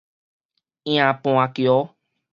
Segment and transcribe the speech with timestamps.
[0.83, 1.95] 營盤橋